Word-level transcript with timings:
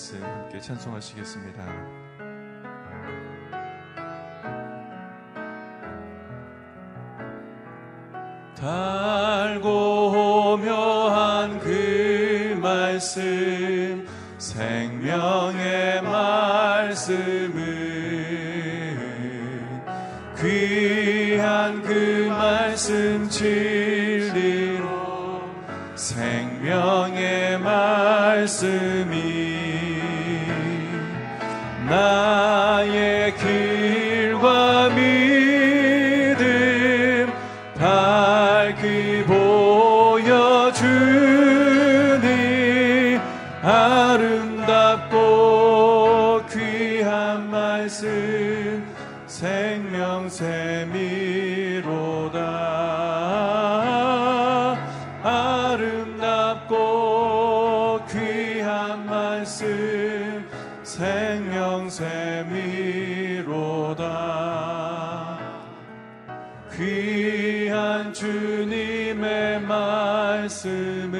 말씀 0.00 0.22
함께 0.22 0.58
찬송하시겠습니다. 0.58 1.62
달고 8.56 9.68
오묘한 10.54 11.58
그 11.58 12.58
말씀 12.62 14.08
생명의 14.38 16.00
말씀은 16.00 17.60
귀한 20.40 21.82
그 21.82 22.26
말씀 22.30 23.28
진리로 23.28 24.80
생명의 25.94 27.58
말씀 27.58 28.99
아름답고 43.62 45.20
귀한 46.50 47.50
말씀 47.50 48.82
생명샘이로다. 49.26 50.40
아름답고 55.22 56.78
귀한 58.10 59.04
말씀 59.04 60.48
생명샘이로다. 60.82 62.40
귀한 66.74 68.14
주님의 68.14 69.60
말씀은 69.60 71.19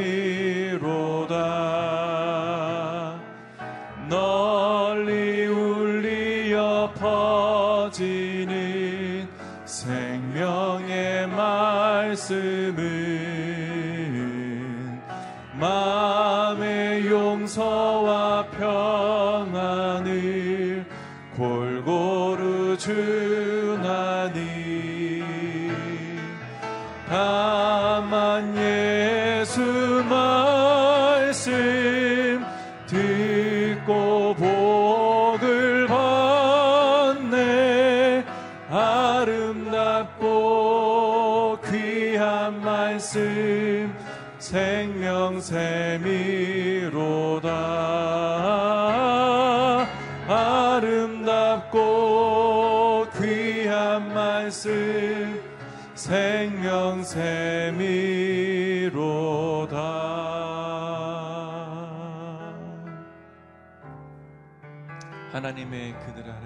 하나님의 65.41 65.95
그늘 66.05 66.23
아래. 66.29 66.45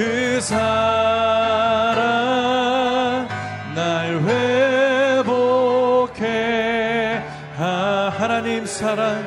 그 0.00 0.40
사랑 0.40 0.56
날 3.74 4.18
회복해. 6.08 7.22
하, 7.58 8.08
하나님 8.08 8.64
사랑 8.64 9.22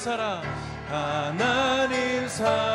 사랑, 0.00 0.42
하나님 0.88 2.26
사랑, 2.26 2.69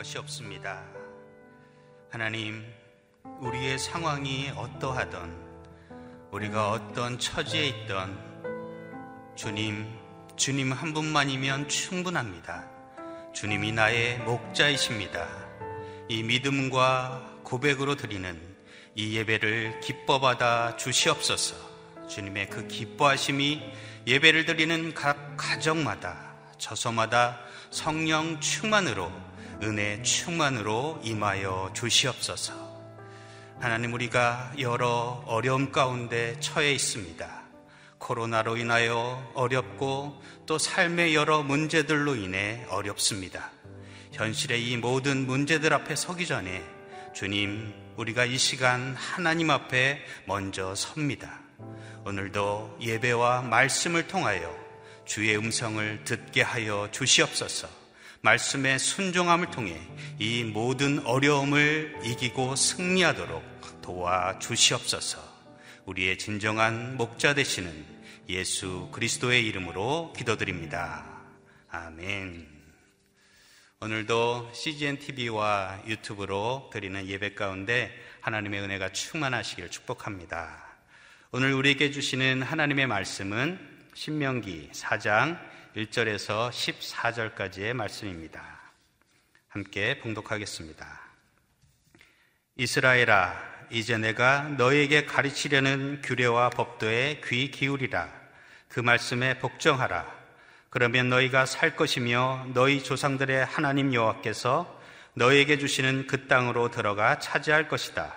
것이 0.00 0.16
없습니다. 0.16 0.82
하나님, 2.10 2.64
우리의 3.40 3.78
상황이 3.78 4.50
어떠하던 4.56 5.30
우리가 6.30 6.70
어떤 6.70 7.18
처지에 7.18 7.66
있던 7.66 8.18
주님, 9.36 9.86
주님 10.36 10.72
한 10.72 10.94
분만이면 10.94 11.68
충분합니다. 11.68 12.66
주님이 13.34 13.72
나의 13.72 14.20
목자이십니다. 14.20 15.28
이 16.08 16.22
믿음과 16.22 17.40
고백으로 17.42 17.96
드리는 17.96 18.40
이 18.94 19.18
예배를 19.18 19.80
기뻐받아 19.80 20.78
주시옵소서. 20.78 21.56
주님의 22.08 22.48
그 22.48 22.66
기뻐하심이 22.68 23.62
예배를 24.06 24.46
드리는 24.46 24.94
각 24.94 25.36
가정마다 25.36 26.36
저소마다 26.56 27.38
성령 27.70 28.40
충만으로 28.40 29.29
은혜 29.62 30.02
충만으로 30.02 31.00
임하여 31.02 31.72
주시옵소서. 31.74 32.70
하나님 33.60 33.92
우리가 33.92 34.54
여러 34.58 35.22
어려움 35.26 35.70
가운데 35.70 36.38
처해 36.40 36.72
있습니다. 36.72 37.42
코로나로 37.98 38.56
인하여 38.56 39.30
어렵고 39.34 40.22
또 40.46 40.56
삶의 40.56 41.14
여러 41.14 41.42
문제들로 41.42 42.16
인해 42.16 42.64
어렵습니다. 42.70 43.50
현실의 44.12 44.66
이 44.66 44.76
모든 44.78 45.26
문제들 45.26 45.74
앞에 45.74 45.94
서기 45.94 46.26
전에 46.26 46.64
주님, 47.12 47.74
우리가 47.96 48.24
이 48.24 48.38
시간 48.38 48.94
하나님 48.94 49.50
앞에 49.50 50.00
먼저 50.24 50.74
섭니다. 50.74 51.38
오늘도 52.06 52.78
예배와 52.80 53.42
말씀을 53.42 54.06
통하여 54.06 54.56
주의 55.04 55.36
음성을 55.36 56.04
듣게 56.04 56.40
하여 56.40 56.88
주시옵소서. 56.90 57.79
말씀의 58.22 58.78
순종함을 58.78 59.50
통해 59.50 59.80
이 60.18 60.44
모든 60.44 61.04
어려움을 61.06 62.00
이기고 62.04 62.54
승리하도록 62.54 63.80
도와 63.80 64.38
주시옵소서. 64.38 65.18
우리의 65.86 66.18
진정한 66.18 66.96
목자 66.96 67.34
되시는 67.34 67.72
예수 68.28 68.90
그리스도의 68.92 69.46
이름으로 69.46 70.12
기도드립니다. 70.14 71.06
아멘. 71.70 72.46
오늘도 73.80 74.50
CGN 74.52 74.98
TV와 74.98 75.82
유튜브로 75.86 76.68
드리는 76.70 77.06
예배 77.06 77.34
가운데 77.34 77.90
하나님의 78.20 78.60
은혜가 78.60 78.90
충만하시길 78.90 79.70
축복합니다. 79.70 80.66
오늘 81.32 81.54
우리에게 81.54 81.90
주시는 81.90 82.42
하나님의 82.42 82.86
말씀은 82.86 83.58
신명기 83.94 84.70
4장 84.74 85.38
1절에서 85.76 86.50
14절까지의 86.50 87.74
말씀입니다. 87.74 88.42
함께 89.48 90.00
봉독하겠습니다. 90.00 91.00
이스라엘아, 92.56 93.50
이제 93.70 93.96
내가 93.96 94.42
너에게 94.58 95.06
가르치려는 95.06 96.02
규례와 96.02 96.50
법도에 96.50 97.20
귀 97.24 97.52
기울이라. 97.52 98.08
그 98.68 98.80
말씀에 98.80 99.38
복종하라. 99.38 100.12
그러면 100.70 101.08
너희가 101.08 101.46
살 101.46 101.76
것이며 101.76 102.46
너희 102.52 102.82
조상들의 102.82 103.44
하나님 103.44 103.94
여호와께서 103.94 104.80
너에게 105.14 105.56
주시는 105.58 106.08
그 106.08 106.26
땅으로 106.26 106.72
들어가 106.72 107.20
차지할 107.20 107.68
것이다. 107.68 108.12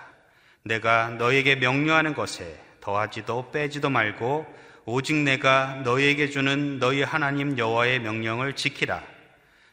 내가 0.64 1.10
너에게 1.10 1.54
명령하는 1.54 2.14
것에 2.14 2.60
더하지도 2.80 3.52
빼지도 3.52 3.90
말고 3.90 4.64
오직 4.86 5.16
내가 5.16 5.76
너에게 5.82 6.28
주는 6.28 6.78
너희 6.78 7.02
하나님 7.02 7.56
여호와의 7.56 8.00
명령을 8.00 8.54
지키라. 8.54 9.02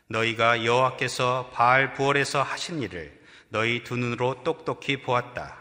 너희가 0.07 0.63
여호와께서 0.63 1.51
바알 1.53 1.93
부월에서 1.93 2.41
하신 2.41 2.81
일을 2.81 3.19
너희 3.49 3.83
두 3.83 3.97
눈으로 3.97 4.43
똑똑히 4.43 5.01
보았다. 5.01 5.57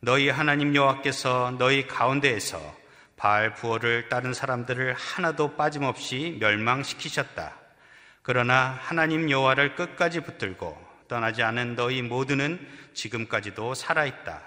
너희 0.00 0.28
하나님 0.28 0.74
여호와께서 0.74 1.54
너희 1.56 1.86
가운데에서 1.86 2.60
바알 3.16 3.54
부월을 3.54 4.08
따른 4.08 4.34
사람들을 4.34 4.94
하나도 4.94 5.54
빠짐없이 5.54 6.38
멸망시키셨다. 6.40 7.54
그러나 8.22 8.76
하나님 8.80 9.30
여호와를 9.30 9.76
끝까지 9.76 10.20
붙들고 10.20 10.76
떠나지 11.06 11.44
않은 11.44 11.76
너희 11.76 12.02
모두는 12.02 12.58
지금까지도 12.94 13.74
살아 13.74 14.04
있다. 14.04 14.40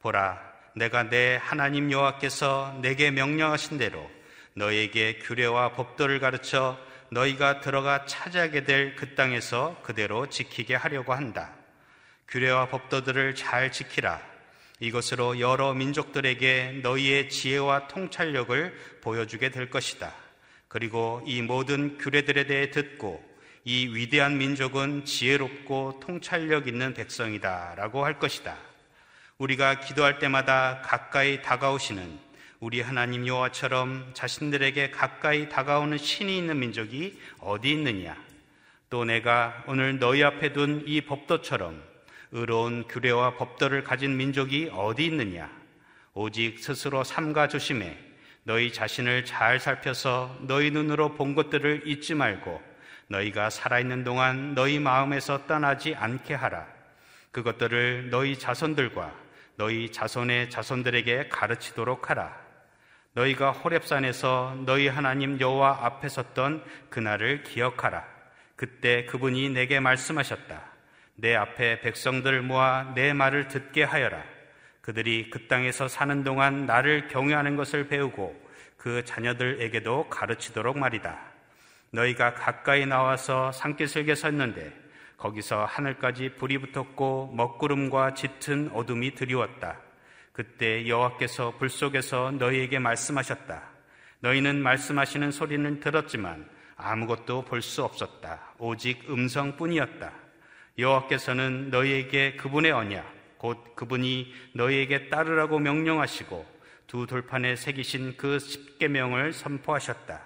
보라, 0.00 0.47
내가 0.78 1.02
내 1.02 1.38
하나님 1.42 1.90
여호와께서 1.90 2.78
내게 2.80 3.10
명령하신 3.10 3.78
대로 3.78 4.08
너에게 4.54 5.18
규례와 5.18 5.72
법도를 5.72 6.20
가르쳐 6.20 6.78
너희가 7.10 7.60
들어가 7.60 8.06
차지하게 8.06 8.64
될 8.64 8.94
그 8.96 9.14
땅에서 9.14 9.80
그대로 9.82 10.28
지키게 10.28 10.74
하려고 10.74 11.12
한다. 11.12 11.54
규례와 12.28 12.68
법도들을 12.68 13.34
잘 13.34 13.72
지키라. 13.72 14.20
이것으로 14.80 15.40
여러 15.40 15.74
민족들에게 15.74 16.80
너희의 16.82 17.30
지혜와 17.30 17.88
통찰력을 17.88 19.00
보여주게 19.00 19.50
될 19.50 19.70
것이다. 19.70 20.14
그리고 20.68 21.22
이 21.26 21.42
모든 21.42 21.98
규례들에 21.98 22.44
대해 22.44 22.70
듣고 22.70 23.24
이 23.64 23.88
위대한 23.88 24.38
민족은 24.38 25.04
지혜롭고 25.04 26.00
통찰력 26.00 26.68
있는 26.68 26.94
백성이다. 26.94 27.74
라고 27.76 28.04
할 28.04 28.18
것이다. 28.18 28.67
우리가 29.38 29.78
기도할 29.78 30.18
때마다 30.18 30.82
가까이 30.82 31.42
다가오시는 31.42 32.18
우리 32.58 32.80
하나님 32.80 33.24
여호와처럼 33.24 34.10
자신들에게 34.12 34.90
가까이 34.90 35.48
다가오는 35.48 35.96
신이 35.96 36.36
있는 36.36 36.58
민족이 36.58 37.16
어디 37.38 37.70
있느냐? 37.70 38.16
또 38.90 39.04
내가 39.04 39.62
오늘 39.68 40.00
너희 40.00 40.24
앞에 40.24 40.52
둔 40.52 40.82
이 40.86 41.02
법도처럼 41.02 41.80
의로운 42.32 42.88
규례와 42.88 43.36
법도를 43.36 43.84
가진 43.84 44.16
민족이 44.16 44.70
어디 44.72 45.04
있느냐? 45.04 45.48
오직 46.14 46.58
스스로 46.58 47.04
삼가 47.04 47.46
조심해 47.46 47.96
너희 48.42 48.72
자신을 48.72 49.24
잘 49.24 49.60
살펴서 49.60 50.36
너희 50.40 50.72
눈으로 50.72 51.14
본 51.14 51.36
것들을 51.36 51.82
잊지 51.86 52.14
말고 52.14 52.60
너희가 53.06 53.50
살아있는 53.50 54.02
동안 54.02 54.54
너희 54.56 54.80
마음에서 54.80 55.46
떠나지 55.46 55.94
않게 55.94 56.34
하라. 56.34 56.66
그것들을 57.30 58.10
너희 58.10 58.36
자손들과 58.36 59.27
너희 59.58 59.90
자손의 59.90 60.50
자손들에게 60.50 61.30
가르치도록 61.30 62.10
하라. 62.10 62.32
너희가 63.14 63.50
호렙산에서 63.50 64.62
너희 64.64 64.86
하나님 64.86 65.40
여호와 65.40 65.80
앞에 65.84 66.08
섰던 66.08 66.64
그날을 66.90 67.42
기억하라. 67.42 68.04
그때 68.54 69.04
그분이 69.06 69.50
내게 69.50 69.80
말씀하셨다. 69.80 70.62
내 71.16 71.34
앞에 71.34 71.80
백성들을 71.80 72.42
모아 72.42 72.92
내 72.94 73.12
말을 73.12 73.48
듣게 73.48 73.82
하여라. 73.82 74.22
그들이 74.80 75.28
그 75.30 75.48
땅에서 75.48 75.88
사는 75.88 76.22
동안 76.22 76.64
나를 76.64 77.08
경외하는 77.08 77.56
것을 77.56 77.88
배우고 77.88 78.40
그 78.76 79.04
자녀들에게도 79.04 80.08
가르치도록 80.08 80.78
말이다. 80.78 81.18
너희가 81.90 82.34
가까이 82.34 82.86
나와서 82.86 83.50
산기슭에 83.50 84.14
섰는데 84.14 84.72
거기서 85.18 85.64
하늘까지 85.64 86.36
불이 86.36 86.58
붙었고 86.58 87.32
먹구름과 87.34 88.14
짙은 88.14 88.70
어둠이 88.72 89.14
드리웠다. 89.14 89.80
그때 90.32 90.86
여호와께서 90.86 91.56
불 91.58 91.68
속에서 91.68 92.30
너희에게 92.30 92.78
말씀하셨다. 92.78 93.62
너희는 94.20 94.62
말씀하시는 94.62 95.32
소리는 95.32 95.80
들었지만 95.80 96.48
아무것도 96.76 97.42
볼 97.44 97.60
수 97.60 97.84
없었다. 97.84 98.54
오직 98.58 99.10
음성뿐이었다. 99.10 100.12
여호와께서는 100.78 101.70
너희에게 101.70 102.36
그분의 102.36 102.70
언약, 102.70 103.38
곧 103.38 103.74
그분이 103.74 104.32
너희에게 104.54 105.08
따르라고 105.08 105.58
명령하시고 105.58 106.46
두 106.86 107.06
돌판에 107.06 107.56
새기신 107.56 108.16
그 108.16 108.38
십계명을 108.38 109.32
선포하셨다. 109.32 110.22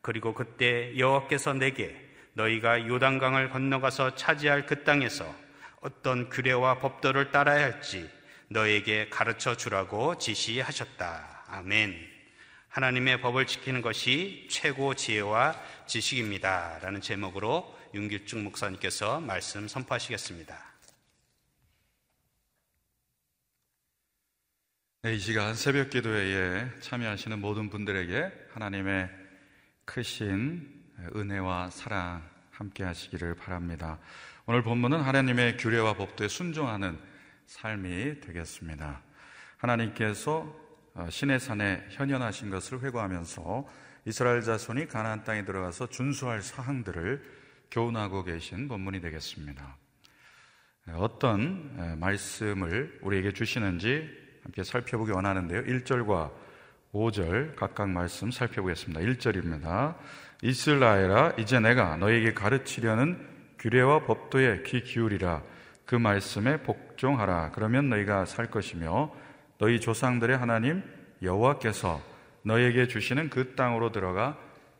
그리고 0.00 0.34
그때 0.34 0.98
여호와께서 0.98 1.54
내게 1.54 2.11
너희가 2.34 2.86
요단강을 2.86 3.50
건너가서 3.50 4.14
차지할 4.14 4.66
그 4.66 4.84
땅에서 4.84 5.34
어떤 5.80 6.30
규례와 6.30 6.78
법도를 6.78 7.30
따라야 7.30 7.64
할지 7.64 8.08
너에게 8.48 9.08
가르쳐 9.08 9.56
주라고 9.56 10.18
지시하셨다. 10.18 11.44
아멘. 11.48 12.12
하나님의 12.68 13.20
법을 13.20 13.46
지키는 13.46 13.82
것이 13.82 14.46
최고 14.50 14.94
지혜와 14.94 15.60
지식입니다. 15.86 16.78
라는 16.80 17.00
제목으로 17.00 17.78
윤길중 17.92 18.44
목사님께서 18.44 19.20
말씀 19.20 19.68
선포하시겠습니다. 19.68 20.72
네, 25.02 25.14
이 25.14 25.18
시간 25.18 25.54
새벽 25.54 25.90
기도회에 25.90 26.68
참여하시는 26.80 27.40
모든 27.40 27.68
분들에게 27.68 28.30
하나님의 28.52 29.10
크신 29.84 30.81
은혜와 31.14 31.70
사랑 31.70 32.22
함께 32.50 32.84
하시기를 32.84 33.34
바랍니다. 33.34 33.98
오늘 34.46 34.62
본문은 34.62 35.00
하나님의 35.00 35.56
규례와 35.56 35.94
법도에 35.94 36.28
순종하는 36.28 36.98
삶이 37.46 38.20
되겠습니다. 38.20 39.00
하나님께서 39.56 40.60
어, 40.94 41.08
신의 41.08 41.40
산에 41.40 41.86
현현하신 41.90 42.50
것을 42.50 42.82
회고하면서 42.82 43.66
이스라엘 44.04 44.42
자손이 44.42 44.88
가나안 44.88 45.24
땅에 45.24 45.44
들어가서 45.44 45.88
준수할 45.88 46.42
사항들을 46.42 47.22
교훈하고 47.70 48.24
계신 48.24 48.68
본문이 48.68 49.00
되겠습니다. 49.00 49.76
어떤 50.94 51.98
말씀을 52.00 52.98
우리에게 53.02 53.32
주시는지 53.32 54.10
함께 54.42 54.64
살펴보기 54.64 55.12
원하는데요. 55.12 55.62
1절과 55.62 56.32
5절 56.92 57.56
각각 57.56 57.88
말씀 57.88 58.30
살펴보겠습니다. 58.30 59.00
1절입니다. 59.00 59.94
이스라엘아 60.42 61.32
이제 61.38 61.58
내가 61.58 61.96
너에게 61.96 62.34
가르치려는 62.34 63.18
규례와 63.58 64.04
법도에 64.04 64.62
귀 64.66 64.82
기울이라 64.82 65.42
그 65.86 65.94
말씀에 65.94 66.62
복종하라 66.62 67.52
그러면 67.54 67.88
너희가 67.88 68.26
살 68.26 68.50
것이며 68.50 69.10
너희 69.56 69.80
조상들의 69.80 70.36
하나님 70.36 70.82
여호와께서 71.22 72.02
너에게 72.42 72.86
주시는 72.88 73.30
그 73.30 73.54
땅으로 73.54 73.90
들어가 73.90 74.36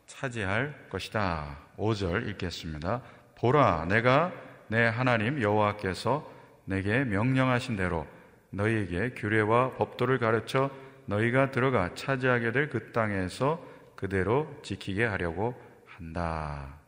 차지할 0.06 0.88
것이다. 0.90 1.56
5절 1.78 2.28
읽겠습니다. 2.28 3.00
보라 3.36 3.86
내가 3.86 4.32
내 4.68 4.84
하나님 4.84 5.40
여호와께서 5.40 6.30
내게 6.66 7.04
명령하신 7.04 7.76
대로 7.76 8.06
너희에게 8.50 9.14
규례와 9.14 9.70
법도를 9.76 10.18
가르쳐 10.18 10.70
너희가 11.06 11.50
들어가 11.50 11.94
차지하게 11.94 12.52
될 12.52 12.68
그 12.70 12.92
땅에서 12.92 13.64
그대로 13.96 14.60
지키게 14.62 15.04
하려고 15.04 15.54
한다. 15.86 16.78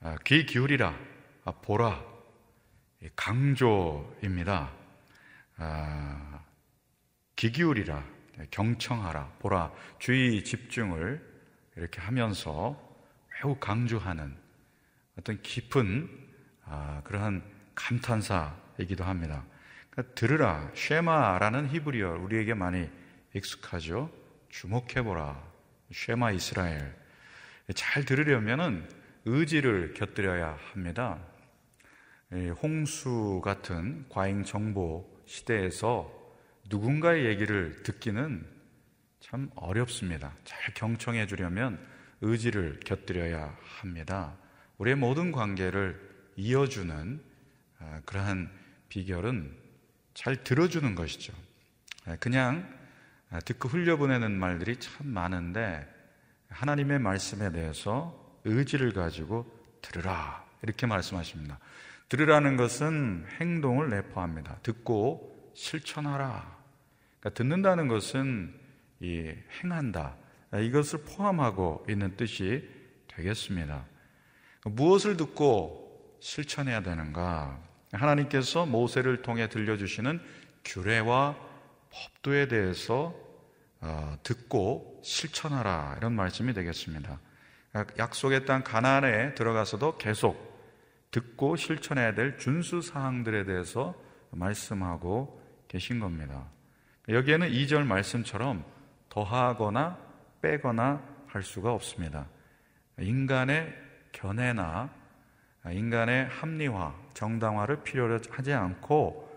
아, 0.00 0.16
귀 0.24 0.46
기울이라, 0.46 0.94
아, 1.44 1.52
보라, 1.52 2.02
강조입니다. 3.16 4.72
아, 5.58 6.44
귀 7.36 7.52
기울이라, 7.52 8.02
경청하라, 8.50 9.34
보라, 9.38 9.72
주의 9.98 10.42
집중을 10.42 11.22
이렇게 11.76 12.00
하면서 12.00 12.78
매우 13.34 13.56
강조하는 13.56 14.36
어떤 15.18 15.40
깊은 15.42 16.08
그러한 17.04 17.42
감탄사이기도 17.74 19.04
합니다. 19.04 19.44
그러니까 19.90 20.14
들으라, 20.14 20.70
쉐마라는 20.74 21.68
히브리어 21.68 22.18
우리에게 22.20 22.54
많이 22.54 22.88
익숙하죠. 23.34 24.10
주목해보라, 24.48 25.42
쉐마 25.92 26.32
이스라엘. 26.32 26.94
잘 27.74 28.04
들으려면은 28.04 28.88
의지를 29.24 29.94
곁들여야 29.94 30.58
합니다. 30.72 31.20
홍수 32.62 33.40
같은 33.44 34.06
과잉 34.08 34.44
정보 34.44 35.08
시대에서 35.26 36.10
누군가의 36.68 37.26
얘기를 37.26 37.82
듣기는 37.82 38.46
참 39.20 39.50
어렵습니다. 39.54 40.34
잘 40.44 40.74
경청해 40.74 41.26
주려면 41.26 41.84
의지를 42.20 42.80
곁들여야 42.80 43.56
합니다. 43.62 44.36
우리의 44.78 44.96
모든 44.96 45.32
관계를 45.32 46.00
이어주는 46.36 47.20
아, 47.78 48.00
그러한 48.04 48.50
비결은 48.88 49.56
잘 50.14 50.42
들어주는 50.42 50.94
것이죠. 50.94 51.32
아, 52.06 52.16
그냥 52.16 52.68
아, 52.72 52.79
듣고 53.44 53.68
흘려보내는 53.68 54.32
말들이 54.32 54.76
참 54.76 55.06
많은데 55.06 55.86
하나님의 56.48 56.98
말씀에 56.98 57.52
대해서 57.52 58.40
의지를 58.44 58.92
가지고 58.92 59.46
들으라. 59.82 60.44
이렇게 60.62 60.86
말씀하십니다. 60.86 61.58
들으라는 62.08 62.56
것은 62.56 63.24
행동을 63.40 63.88
내포합니다. 63.90 64.58
듣고 64.62 65.52
실천하라. 65.54 66.58
그러니까 67.20 67.30
듣는다는 67.36 67.88
것은 67.88 68.54
이 69.00 69.32
행한다. 69.62 70.16
이것을 70.52 71.04
포함하고 71.04 71.86
있는 71.88 72.16
뜻이 72.16 72.68
되겠습니다. 73.08 73.86
무엇을 74.64 75.16
듣고 75.16 76.18
실천해야 76.20 76.82
되는가? 76.82 77.62
하나님께서 77.92 78.66
모세를 78.66 79.22
통해 79.22 79.48
들려주시는 79.48 80.20
규례와 80.64 81.49
법도에 81.90 82.48
대해서 82.48 83.14
어, 83.80 84.18
듣고 84.22 85.00
실천하라 85.02 85.96
이런 85.98 86.12
말씀이 86.12 86.52
되겠습니다. 86.52 87.18
약속의 87.98 88.46
땅 88.46 88.62
가나안에 88.64 89.34
들어가서도 89.34 89.96
계속 89.96 90.50
듣고 91.10 91.56
실천해야 91.56 92.14
될 92.14 92.38
준수 92.38 92.82
사항들에 92.82 93.44
대해서 93.44 93.94
말씀하고 94.30 95.40
계신 95.68 96.00
겁니다. 96.00 96.46
여기에는 97.08 97.48
2절 97.48 97.84
말씀처럼 97.84 98.64
더하거나 99.08 99.98
빼거나 100.42 101.02
할 101.26 101.42
수가 101.42 101.72
없습니다. 101.72 102.26
인간의 102.98 103.72
견해나 104.12 104.90
인간의 105.68 106.26
합리화, 106.26 106.94
정당화를 107.14 107.82
필요로 107.82 108.18
하지 108.30 108.52
않고 108.52 109.26
어, 109.26 109.29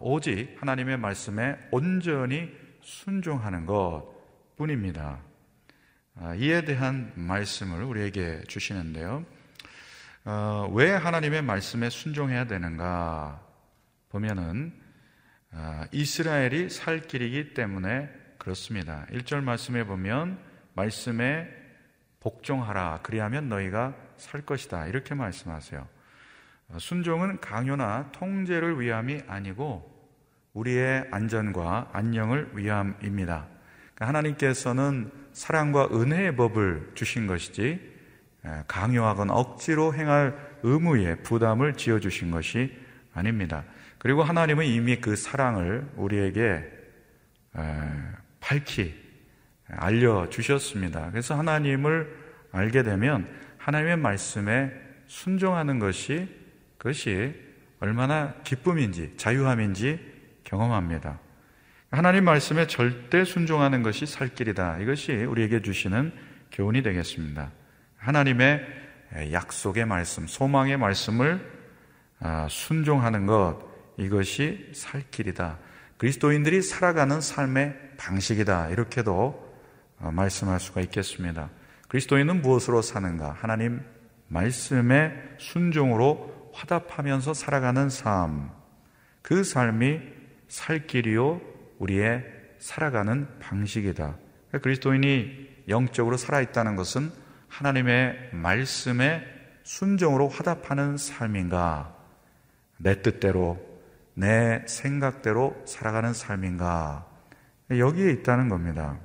오직 0.00 0.56
하나님의 0.60 0.98
말씀에 0.98 1.58
온전히 1.70 2.50
순종하는 2.82 3.66
것 3.66 4.04
뿐입니다. 4.56 5.20
아, 6.18 6.34
이에 6.34 6.64
대한 6.64 7.12
말씀을 7.14 7.82
우리에게 7.82 8.42
주시는데요. 8.48 9.24
어, 10.24 10.70
왜 10.72 10.90
하나님의 10.90 11.42
말씀에 11.42 11.90
순종해야 11.90 12.46
되는가 12.46 13.42
보면은 14.08 14.72
아, 15.52 15.86
이스라엘이 15.92 16.70
살 16.70 17.00
길이기 17.02 17.54
때문에 17.54 18.10
그렇습니다. 18.38 19.06
1절 19.10 19.42
말씀에 19.42 19.84
보면 19.84 20.38
말씀에 20.74 21.48
복종하라 22.20 23.00
그리하면 23.02 23.48
너희가 23.48 23.94
살 24.16 24.42
것이다 24.42 24.86
이렇게 24.86 25.14
말씀하세요. 25.14 25.95
어, 26.68 26.78
순종은 26.78 27.40
강요나 27.40 28.10
통제를 28.12 28.80
위함이 28.80 29.22
아니고 29.26 29.94
우리의 30.52 31.06
안전과 31.10 31.90
안녕을 31.92 32.50
위함입니다. 32.54 33.46
그러니까 33.94 34.08
하나님께서는 34.08 35.10
사랑과 35.32 35.88
은혜의 35.92 36.36
법을 36.36 36.92
주신 36.94 37.26
것이지 37.26 37.94
강요하거나 38.66 39.34
억지로 39.34 39.92
행할 39.92 40.34
의무의 40.62 41.22
부담을 41.22 41.74
지어주신 41.74 42.30
것이 42.30 42.74
아닙니다. 43.12 43.64
그리고 43.98 44.22
하나님은 44.22 44.64
이미 44.64 44.96
그 44.96 45.14
사랑을 45.14 45.86
우리에게 45.96 46.64
밝히 48.40 48.94
알려주셨습니다. 49.68 51.10
그래서 51.10 51.36
하나님을 51.36 52.16
알게 52.52 52.82
되면 52.82 53.28
하나님의 53.58 53.98
말씀에 53.98 54.72
순종하는 55.06 55.78
것이 55.78 56.45
그것이 56.78 57.34
얼마나 57.80 58.34
기쁨인지 58.42 59.14
자유함인지 59.16 60.00
경험합니다. 60.44 61.20
하나님 61.90 62.24
말씀에 62.24 62.66
절대 62.66 63.24
순종하는 63.24 63.82
것이 63.82 64.06
살 64.06 64.28
길이다. 64.28 64.78
이것이 64.78 65.12
우리에게 65.12 65.62
주시는 65.62 66.12
교훈이 66.52 66.82
되겠습니다. 66.82 67.52
하나님의 67.98 68.66
약속의 69.32 69.86
말씀, 69.86 70.26
소망의 70.26 70.76
말씀을 70.76 71.56
아, 72.18 72.46
순종하는 72.50 73.26
것, 73.26 73.58
이것이 73.98 74.70
살 74.74 75.02
길이다. 75.10 75.58
그리스도인들이 75.98 76.62
살아가는 76.62 77.20
삶의 77.20 77.74
방식이다. 77.96 78.70
이렇게도 78.70 79.46
어, 79.98 80.10
말씀할 80.10 80.60
수가 80.60 80.80
있겠습니다. 80.82 81.50
그리스도인은 81.88 82.42
무엇으로 82.42 82.82
사는가? 82.82 83.32
하나님 83.32 83.82
말씀의 84.28 85.14
순종으로 85.38 86.35
화답하면서 86.56 87.34
살아가는 87.34 87.90
삶. 87.90 88.50
그 89.20 89.44
삶이 89.44 90.00
살 90.48 90.86
길이요, 90.86 91.40
우리의 91.78 92.24
살아가는 92.58 93.28
방식이다. 93.40 94.16
그리스도인이 94.62 95.64
영적으로 95.68 96.16
살아있다는 96.16 96.76
것은 96.76 97.10
하나님의 97.48 98.30
말씀에 98.32 99.22
순종으로 99.64 100.28
화답하는 100.28 100.96
삶인가? 100.96 101.94
내 102.78 103.02
뜻대로, 103.02 103.58
내 104.14 104.64
생각대로 104.66 105.60
살아가는 105.66 106.14
삶인가? 106.14 107.06
여기에 107.70 108.12
있다는 108.12 108.48
겁니다. 108.48 108.98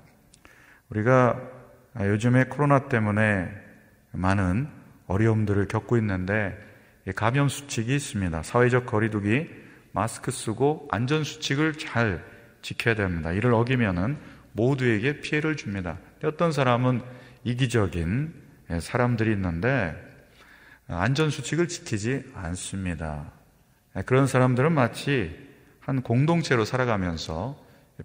우리가 0.89 1.41
요즘에 1.99 2.45
코로나 2.45 2.87
때문에 2.87 3.49
많은 4.11 4.69
어려움들을 5.07 5.67
겪고 5.67 5.97
있는데 5.97 6.70
감염 7.15 7.49
수칙이 7.49 7.95
있습니다. 7.95 8.43
사회적 8.43 8.85
거리두기, 8.85 9.49
마스크 9.91 10.31
쓰고 10.31 10.87
안전 10.91 11.23
수칙을 11.23 11.73
잘 11.73 12.23
지켜야 12.61 12.95
됩니다. 12.95 13.31
이를 13.31 13.53
어기면은 13.53 14.17
모두에게 14.53 15.21
피해를 15.21 15.55
줍니다. 15.55 15.97
어떤 16.23 16.51
사람은 16.51 17.01
이기적인 17.43 18.33
사람들이 18.79 19.31
있는데 19.31 19.95
안전 20.87 21.29
수칙을 21.29 21.67
지키지 21.67 22.31
않습니다. 22.35 23.31
그런 24.05 24.27
사람들은 24.27 24.71
마치 24.71 25.35
한 25.79 26.01
공동체로 26.01 26.65
살아가면서 26.65 27.57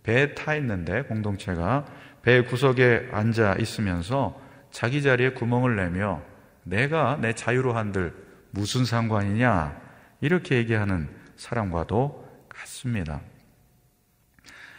배에 0.03 0.35
타 0.35 0.55
있는데 0.57 1.03
공동체가 1.03 1.85
배 2.23 2.43
구석에 2.43 3.09
앉아 3.13 3.57
있으면서 3.61 4.41
자기 4.71 5.03
자리에 5.03 5.31
구멍을 5.31 5.77
내며 5.77 6.23
내가 6.65 7.19
내 7.21 7.33
자유로 7.35 7.75
한들 7.75 8.26
무슨 8.57 8.87
상관이냐 8.87 9.79
이렇게 10.23 10.57
얘기하는 10.57 11.09
사람과도 11.37 12.27
같습니다. 12.49 13.21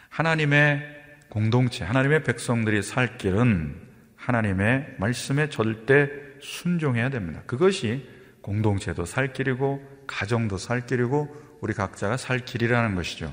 하나님의 0.08 0.96
공동체, 1.28 1.84
하나님의 1.84 2.24
백성들이 2.24 2.82
살 2.82 3.18
길은 3.18 3.80
하나님의 4.16 4.96
말씀에 4.98 5.48
절대 5.48 6.10
순종해야 6.40 7.08
됩니다. 7.08 7.42
그것이 7.46 8.08
공동체도 8.42 9.04
살 9.04 9.32
길이고 9.32 9.80
가정도 10.06 10.58
살 10.58 10.86
길이고 10.86 11.58
우리 11.60 11.72
각자가 11.72 12.16
살 12.16 12.40
길이라는 12.40 12.96
것이죠. 12.96 13.32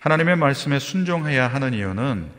하나님의 0.00 0.36
말씀에 0.36 0.78
순종해야 0.78 1.48
하는 1.48 1.72
이유는 1.72 2.30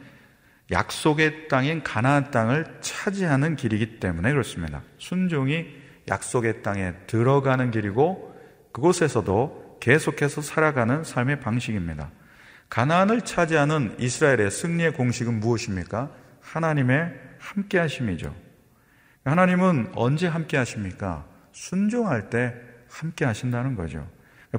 약속의 0.69 1.47
땅인 1.47 1.81
가나안 1.81 2.29
땅을 2.29 2.79
차지하는 2.81 3.55
길이기 3.55 3.99
때문에 3.99 4.31
그렇습니다. 4.31 4.83
순종이 4.97 5.86
약속의 6.09 6.63
땅에 6.63 6.93
들어가는 7.07 7.71
길이고 7.71 8.35
그곳에서도 8.71 9.77
계속해서 9.79 10.41
살아가는 10.41 11.03
삶의 11.03 11.39
방식입니다. 11.39 12.11
가나안을 12.69 13.21
차지하는 13.21 13.95
이스라엘의 13.99 14.51
승리의 14.51 14.93
공식은 14.93 15.39
무엇입니까? 15.39 16.11
하나님의 16.41 17.13
함께 17.39 17.77
하심이죠. 17.77 18.35
하나님은 19.23 19.91
언제 19.95 20.27
함께 20.27 20.57
하십니까? 20.57 21.25
순종할 21.51 22.29
때 22.29 22.53
함께 22.89 23.25
하신다는 23.25 23.75
거죠. 23.75 24.07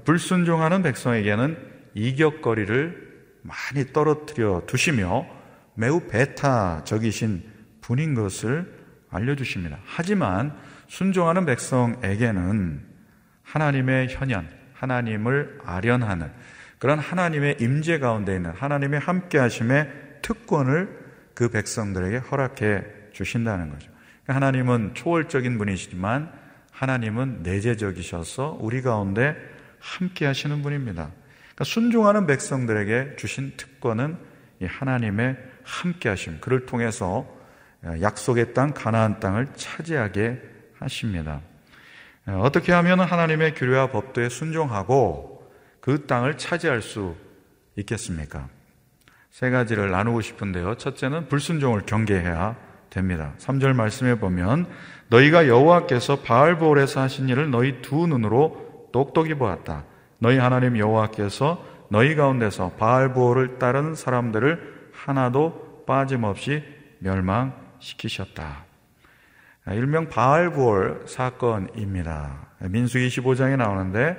불순종하는 0.05 0.83
백성에게는 0.83 1.57
이격거리를 1.95 3.09
많이 3.43 3.93
떨어뜨려 3.93 4.63
두시며 4.67 5.27
매우 5.75 6.01
배타적이신 6.09 7.45
분인 7.81 8.15
것을 8.15 8.79
알려주십니다. 9.11 9.79
하지만 9.85 10.55
순종하는 10.89 11.45
백성에게는 11.47 12.83
하나님의 13.43 14.09
현현, 14.11 14.49
하나님을 14.75 15.61
아련하는 15.65 16.31
그런 16.79 16.99
하나님의 16.99 17.57
임재 17.61 17.99
가운데 17.99 18.35
있는 18.35 18.51
하나님의 18.53 19.01
함께 19.01 19.39
하심의 19.39 19.91
특권을 20.23 21.07
그 21.35 21.51
백성들에게 21.51 22.19
허락해 22.19 22.85
주신다는 23.13 23.71
거죠. 23.71 23.91
그러니까 24.25 24.35
하나님은 24.35 24.95
초월적인 24.95 25.59
분이시지만 25.59 26.33
하나님은 26.73 27.43
내재적이셔서 27.43 28.59
우리 28.61 28.83
가운데 28.83 29.37
함께 29.81 30.27
하시는 30.27 30.63
분입니다. 30.63 31.11
그러니까 31.41 31.65
순종하는 31.65 32.27
백성들에게 32.27 33.17
주신 33.17 33.53
특권은 33.57 34.17
이 34.61 34.65
하나님의 34.65 35.37
함께 35.65 36.09
하심, 36.09 36.41
그를 36.41 36.67
통해서 36.67 37.27
약속의 37.85 38.55
땅, 38.55 38.73
가나안 38.73 39.21
땅을 39.21 39.49
차지하게 39.55 40.58
하십니다. 40.81 41.41
어떻게 42.27 42.73
하면 42.73 43.01
하나님의 43.01 43.55
규례와 43.55 43.91
법도에 43.91 44.29
순종하고 44.29 45.51
그 45.81 46.07
땅을 46.07 46.37
차지할 46.37 46.83
수 46.83 47.17
있겠습니까? 47.77 48.49
세 49.31 49.51
가지를 49.51 49.91
나누고 49.91 50.21
싶은데요. 50.21 50.77
첫째는 50.77 51.29
불순종을 51.29 51.87
경계해야 51.87 52.57
됩니다. 52.91 53.33
3절 53.39 53.75
말씀에 53.75 54.17
보면 54.17 54.67
너희가 55.09 55.49
여호와께서 55.49 56.21
바알볼에서 56.21 57.01
하신 57.01 57.29
일을 57.29 57.51
너희 57.51 57.81
두 57.81 58.07
눈으로 58.07 58.89
똑똑히 58.93 59.35
보았다. 59.35 59.85
너희 60.19 60.39
하나님 60.39 60.77
여호와께서 60.77 61.65
너희 61.91 62.15
가운데서 62.15 62.73
바알볼을 62.79 63.59
따른 63.59 63.95
사람들을 63.95 64.91
하나도 64.93 65.85
빠짐없이 65.87 66.63
멸망시키셨다. 66.99 68.68
일명 69.75 70.09
바알볼 70.09 71.05
사건입니다. 71.07 72.49
민수기 72.61 73.09
25장에 73.09 73.57
나오는데 73.57 74.17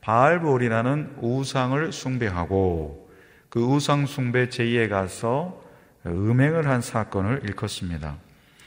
바알볼이라는 0.00 1.16
우상을 1.20 1.92
숭배하고 1.92 3.10
그 3.48 3.60
우상 3.60 4.06
숭배 4.06 4.48
제의에 4.48 4.88
가서 4.88 5.62
음행을 6.06 6.68
한 6.68 6.80
사건을 6.80 7.42
일컫습니다. 7.44 8.16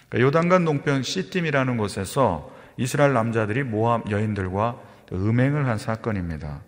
그러니까 0.09 0.27
요단강 0.27 0.65
동편 0.65 1.03
시팀이라는 1.03 1.77
곳에서 1.77 2.53
이스라엘 2.77 3.13
남자들이 3.13 3.63
모함 3.63 4.03
여인들과 4.09 4.79
음행을 5.11 5.65
한 5.65 5.77
사건입니다. 5.77 6.61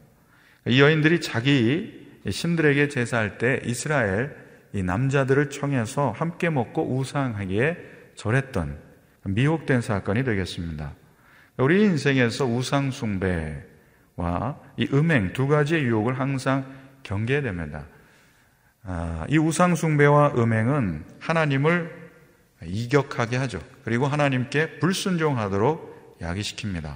이 0.67 0.81
여인들이 0.81 1.21
자기 1.21 2.07
신들에게 2.29 2.87
제사할 2.89 3.37
때 3.37 3.61
이스라엘 3.65 4.35
이 4.73 4.83
남자들을 4.83 5.49
청해서 5.49 6.11
함께 6.11 6.49
먹고 6.49 6.95
우상하기에 6.95 7.77
절했던 8.15 8.90
미혹된 9.23 9.81
사건이 9.81 10.23
되겠습니다. 10.23 10.93
우리 11.57 11.83
인생에서 11.83 12.45
우상숭배, 12.45 13.63
와 14.15 14.71
이 14.81 14.87
음행 14.93 15.31
두 15.33 15.47
가지의 15.47 15.83
유혹을 15.83 16.19
항상 16.19 16.65
경계해야 17.03 17.43
됩니다. 17.43 17.85
아, 18.83 19.27
이 19.29 19.37
우상숭배와 19.37 20.33
음행은 20.35 21.05
하나님을 21.19 22.11
이격하게 22.63 23.37
하죠. 23.37 23.61
그리고 23.83 24.07
하나님께 24.07 24.79
불순종하도록 24.79 26.17
야기시킵니다. 26.19 26.95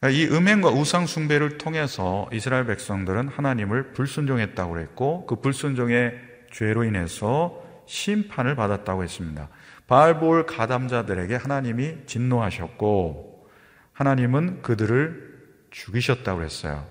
그러니까 0.00 0.10
이 0.10 0.26
음행과 0.26 0.70
우상숭배를 0.70 1.58
통해서 1.58 2.28
이스라엘 2.32 2.66
백성들은 2.66 3.28
하나님을 3.28 3.92
불순종했다고 3.92 4.72
그랬고 4.72 5.26
그 5.26 5.36
불순종의 5.36 6.18
죄로 6.52 6.82
인해서 6.82 7.62
심판을 7.86 8.56
받았다고 8.56 9.04
했습니다. 9.04 9.48
바알볼 9.86 10.46
가담자들에게 10.46 11.36
하나님이 11.36 12.06
진노하셨고 12.06 13.48
하나님은 13.92 14.62
그들을 14.62 15.34
죽이셨다고 15.70 16.38
그랬어요. 16.38 16.86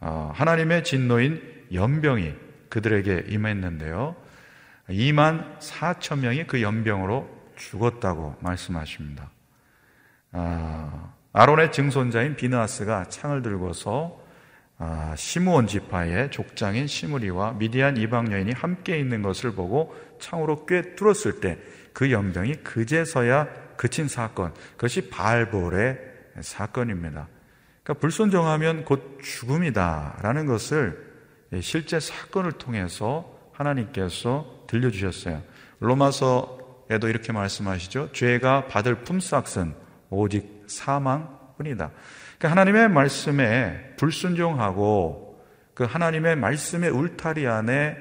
어, 0.00 0.32
하나님의 0.34 0.84
진노인 0.84 1.42
연병이 1.72 2.34
그들에게 2.68 3.26
임했는데요. 3.28 4.16
2만 4.88 5.58
4천 5.58 6.20
명이 6.20 6.46
그 6.46 6.62
연병으로 6.62 7.28
죽었다고 7.56 8.36
말씀하십니다. 8.40 9.30
아, 10.32 11.12
아론의 11.32 11.72
증손자인 11.72 12.36
비나스가 12.36 13.04
창을 13.04 13.42
들고서 13.42 14.20
아, 14.78 15.14
시므온 15.16 15.66
지파의 15.66 16.30
족장인 16.30 16.86
시므리와 16.86 17.52
미디안 17.52 17.96
이방 17.98 18.32
여인이 18.32 18.52
함께 18.52 18.98
있는 18.98 19.20
것을 19.22 19.52
보고 19.52 19.94
창으로 20.18 20.64
꿰 20.64 20.96
뚫었을 20.96 21.40
때 21.40 21.58
그 21.92 22.10
연병이 22.10 22.56
그제서야 22.56 23.48
그친 23.76 24.08
사건, 24.08 24.52
그것이 24.72 25.08
바알볼의 25.08 25.98
사건입니다. 26.40 27.28
그러니까 27.82 28.00
불순종하면 28.00 28.84
곧 28.84 29.18
죽음이다라는 29.22 30.46
것을 30.46 31.10
실제 31.60 31.98
사건을 31.98 32.52
통해서 32.52 33.38
하나님께서 33.52 34.64
들려주셨어요. 34.68 35.42
로마서에도 35.80 37.08
이렇게 37.08 37.32
말씀하시죠. 37.32 38.12
죄가 38.12 38.66
받을 38.66 38.96
품삯은 39.02 39.74
오직 40.10 40.64
사망뿐이다. 40.66 41.90
그러니까 42.38 42.50
하나님의 42.50 42.88
말씀에 42.90 43.94
불순종하고 43.96 45.42
그 45.74 45.84
하나님의 45.84 46.36
말씀의 46.36 46.90
울타리 46.90 47.46
안에 47.46 47.96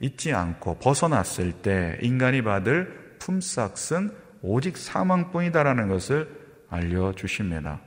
있지 0.00 0.32
않고 0.32 0.78
벗어났을 0.78 1.52
때 1.52 1.98
인간이 2.02 2.42
받을 2.42 3.03
품삯은 3.24 4.14
오직 4.42 4.76
사망뿐이다라는 4.76 5.88
것을 5.88 6.28
알려주십니다. 6.68 7.80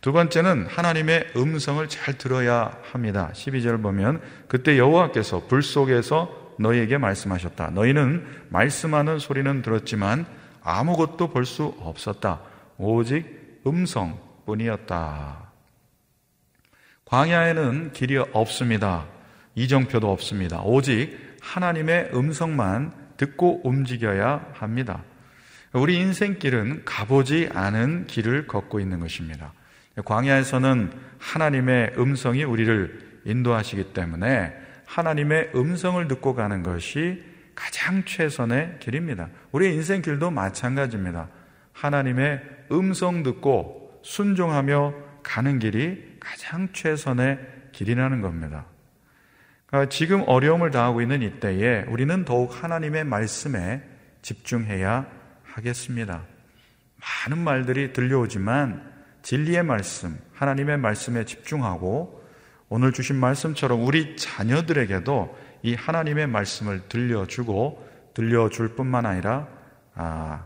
두 0.00 0.12
번째는 0.12 0.66
하나님의 0.66 1.28
음성을 1.36 1.88
잘 1.88 2.18
들어야 2.18 2.76
합니다. 2.90 3.30
12절 3.34 3.80
보면 3.80 4.20
그때 4.48 4.76
여호와께서 4.76 5.46
불 5.46 5.62
속에서 5.62 6.54
너희에게 6.58 6.98
말씀하셨다. 6.98 7.70
너희는 7.70 8.26
말씀하는 8.48 9.20
소리는 9.20 9.62
들었지만 9.62 10.26
아무것도 10.62 11.30
볼 11.30 11.44
수 11.44 11.74
없었다. 11.80 12.40
오직 12.78 13.62
음성뿐이었다. 13.64 15.52
광야에는 17.04 17.92
길이 17.92 18.16
없습니다. 18.16 19.06
이정표도 19.54 20.10
없습니다. 20.10 20.62
오직 20.62 21.16
하나님의 21.40 22.10
음성만 22.14 23.01
듣고 23.22 23.60
움직여야 23.62 24.52
합니다. 24.54 25.04
우리 25.72 25.96
인생길은 25.96 26.82
가보지 26.84 27.50
않은 27.54 28.06
길을 28.08 28.48
걷고 28.48 28.80
있는 28.80 28.98
것입니다. 28.98 29.52
광야에서는 30.04 30.90
하나님의 31.18 31.92
음성이 31.98 32.42
우리를 32.42 33.20
인도하시기 33.24 33.92
때문에 33.92 34.52
하나님의 34.86 35.52
음성을 35.54 36.06
듣고 36.08 36.34
가는 36.34 36.64
것이 36.64 37.22
가장 37.54 38.04
최선의 38.04 38.78
길입니다. 38.80 39.28
우리의 39.52 39.74
인생길도 39.74 40.30
마찬가지입니다. 40.30 41.28
하나님의 41.72 42.42
음성 42.72 43.22
듣고 43.22 44.00
순종하며 44.02 44.94
가는 45.22 45.58
길이 45.60 46.16
가장 46.18 46.72
최선의 46.72 47.38
길이라는 47.70 48.20
겁니다. 48.20 48.66
그러니까 49.72 49.88
지금 49.88 50.22
어려움을 50.26 50.70
당하고 50.70 51.00
있는 51.00 51.22
이때에 51.22 51.86
우리는 51.88 52.26
더욱 52.26 52.62
하나님의 52.62 53.04
말씀에 53.04 53.82
집중해야 54.20 55.06
하겠습니다. 55.44 56.24
많은 57.26 57.42
말들이 57.42 57.94
들려오지만 57.94 58.92
진리의 59.22 59.62
말씀, 59.62 60.18
하나님의 60.34 60.76
말씀에 60.76 61.24
집중하고 61.24 62.22
오늘 62.68 62.92
주신 62.92 63.16
말씀처럼 63.16 63.86
우리 63.86 64.14
자녀들에게도 64.16 65.38
이 65.62 65.74
하나님의 65.74 66.26
말씀을 66.26 66.82
들려주고 66.90 67.88
들려줄 68.12 68.74
뿐만 68.74 69.06
아니라 69.06 69.48
아, 69.94 70.44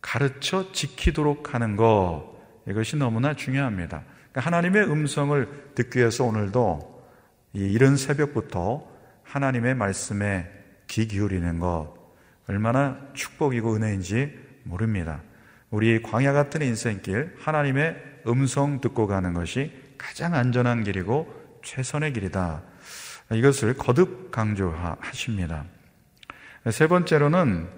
가르쳐 0.00 0.70
지키도록 0.70 1.54
하는 1.54 1.74
것 1.74 2.24
이것이 2.68 2.96
너무나 2.96 3.34
중요합니다. 3.34 4.04
그러니까 4.30 4.40
하나님의 4.40 4.84
음성을 4.84 5.72
듣기 5.74 5.98
위해서 5.98 6.22
오늘도 6.22 6.89
이 7.52 7.60
이른 7.60 7.96
새벽부터 7.96 8.86
하나님의 9.24 9.74
말씀에 9.74 10.50
귀 10.88 11.06
기울이는 11.06 11.58
것 11.58 11.94
얼마나 12.48 12.98
축복이고 13.14 13.76
은혜인지 13.76 14.38
모릅니다. 14.64 15.22
우리 15.70 16.02
광야 16.02 16.32
같은 16.32 16.62
인생길 16.62 17.36
하나님의 17.38 17.96
음성 18.26 18.80
듣고 18.80 19.06
가는 19.06 19.32
것이 19.34 19.72
가장 19.96 20.34
안전한 20.34 20.82
길이고 20.82 21.32
최선의 21.62 22.12
길이다. 22.12 22.62
이것을 23.32 23.74
거듭 23.74 24.30
강조하십니다. 24.32 25.64
세 26.70 26.88
번째로는 26.88 27.68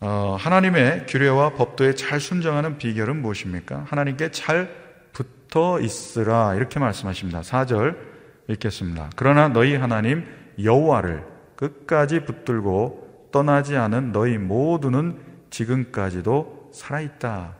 어, 0.00 0.36
하나님의 0.38 1.06
규례와 1.06 1.50
법도에 1.54 1.94
잘 1.94 2.18
순정하는 2.18 2.78
비결은 2.78 3.22
무엇입니까? 3.22 3.84
하나님께 3.86 4.32
잘 4.32 4.74
붙어 5.12 5.80
있으라 5.80 6.54
이렇게 6.54 6.80
말씀하십니다. 6.80 7.42
4절 7.42 8.11
읽겠습니다. 8.52 9.10
그러나 9.16 9.48
너희 9.48 9.76
하나님 9.76 10.24
여호와를 10.62 11.24
끝까지 11.56 12.24
붙들고 12.24 13.28
떠나지 13.32 13.76
않은 13.76 14.12
너희 14.12 14.38
모두는 14.38 15.18
지금까지도 15.50 16.70
살아있다. 16.72 17.54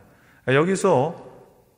여기서 0.47 1.31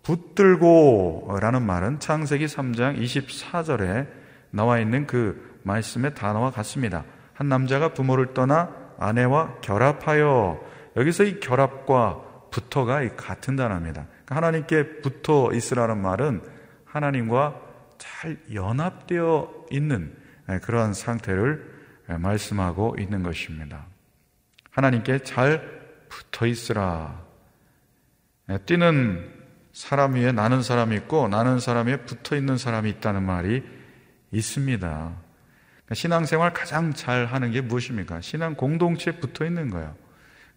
붙들고라는 0.03 1.61
말은 1.63 1.99
창세기 1.99 2.45
3장 2.45 2.99
24절에 2.99 4.07
나와 4.51 4.79
있는 4.79 5.07
그 5.07 5.59
말씀의 5.63 6.13
단어와 6.13 6.51
같습니다. 6.51 7.03
한 7.33 7.49
남자가 7.49 7.93
부모를 7.93 8.33
떠나 8.33 8.71
아내와 8.97 9.55
결합하여 9.61 10.59
여기서 10.95 11.23
이 11.23 11.39
결합과 11.39 12.21
붙어가 12.51 13.15
같은 13.15 13.55
단어입니다. 13.55 14.05
그러니까 14.07 14.35
하나님께 14.35 15.01
붙어 15.01 15.51
있으라는 15.51 16.01
말은 16.01 16.41
하나님과 16.85 17.64
잘 18.05 18.37
연합되어 18.53 19.65
있는 19.71 20.15
그런 20.61 20.93
상태를 20.93 21.73
말씀하고 22.07 22.95
있는 22.99 23.23
것입니다. 23.23 23.87
하나님께 24.69 25.19
잘 25.19 25.81
붙어 26.07 26.45
있으라. 26.45 27.23
뛰는 28.65 29.33
사람 29.73 30.13
위에 30.13 30.31
나는 30.31 30.61
사람이 30.61 30.95
있고 30.97 31.27
나는 31.27 31.59
사람 31.59 31.87
위에 31.87 31.97
붙어 31.97 32.35
있는 32.35 32.57
사람이 32.57 32.89
있다는 32.91 33.23
말이 33.23 33.63
있습니다. 34.31 34.87
그러니까 34.87 35.95
신앙생활 35.95 36.53
가장 36.53 36.93
잘 36.93 37.25
하는 37.25 37.51
게 37.51 37.61
무엇입니까? 37.61 38.21
신앙 38.21 38.55
공동체에 38.55 39.15
붙어 39.15 39.45
있는 39.45 39.69
거예요. 39.69 39.95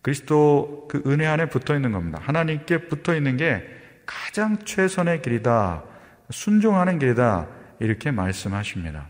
그리스도 0.02 0.86
그 0.90 1.02
은혜 1.06 1.26
안에 1.26 1.48
붙어 1.48 1.74
있는 1.74 1.92
겁니다. 1.92 2.20
하나님께 2.22 2.88
붙어 2.88 3.14
있는 3.14 3.36
게 3.36 3.66
가장 4.06 4.58
최선의 4.64 5.22
길이다. 5.22 5.84
순종하는 6.30 6.98
길이다. 6.98 7.46
이렇게 7.80 8.10
말씀하십니다. 8.10 9.06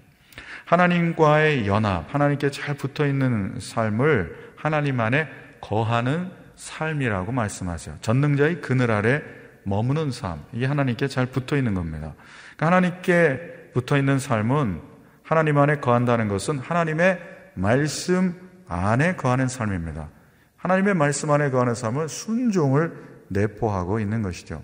하나님과의 0.65 1.67
연합, 1.67 2.13
하나님께 2.13 2.51
잘 2.51 2.75
붙어 2.75 3.07
있는 3.07 3.55
삶을 3.59 4.53
하나님 4.57 5.01
안에 5.01 5.29
거하는 5.61 6.31
삶이라고 6.57 7.33
말씀하세요. 7.33 7.97
전능자의 8.01 8.61
그늘 8.61 8.91
아래 8.91 9.23
머무는 9.63 10.11
삶, 10.11 10.43
이게 10.53 10.67
하나님께 10.67 11.09
잘 11.09 11.27
붙어 11.27 11.57
있는 11.57 11.75
겁니다. 11.75 12.15
그러니까 12.57 12.67
하나님께 12.67 13.71
붙어 13.73 13.97
있는 13.97 14.19
삶은 14.19 14.81
하나님 15.23 15.59
안에 15.59 15.77
거한다는 15.81 16.29
것은 16.29 16.59
하나님의 16.59 17.21
말씀 17.55 18.35
안에 18.67 19.17
거하는 19.17 19.49
삶입니다. 19.49 20.09
하나님의 20.57 20.95
말씀 20.95 21.31
안에 21.31 21.51
거하는 21.51 21.75
삶은 21.75 22.09
순종을 22.09 22.93
내포하고 23.29 24.01
있는 24.01 24.23
것이죠. 24.23 24.63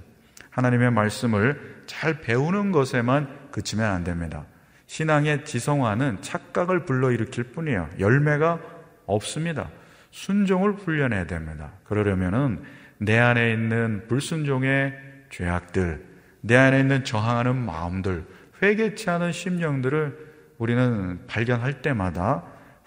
하나님의 0.51 0.91
말씀을 0.91 1.74
잘 1.87 2.21
배우는 2.21 2.73
것에만 2.73 3.51
그치면 3.51 3.85
안 3.91 4.05
됩니다. 4.05 4.47
신앙의 4.87 5.45
지성화는 5.45 6.23
착각을 6.23 6.85
불러일으킬 6.85 7.45
뿐이에요. 7.45 7.89
열매가 7.99 8.61
없습니다. 9.07 9.71
순종을 10.11 10.75
훈련해야 10.75 11.27
됩니다. 11.27 11.73
그러려면은 11.85 12.63
내 12.99 13.19
안에 13.19 13.53
있는 13.53 14.07
불순종의 14.09 14.95
죄악들, 15.31 16.05
내 16.41 16.57
안에 16.57 16.81
있는 16.81 17.05
저항하는 17.05 17.57
마음들, 17.57 18.25
회개치 18.63 19.11
않은 19.11 19.33
심령들을 19.33 20.35
우리는 20.59 21.27
발견할 21.27 21.83
때마다 21.83 22.45